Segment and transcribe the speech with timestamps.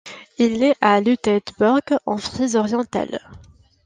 [0.39, 3.21] Il naît à Lütetsburg, en Frise orientale.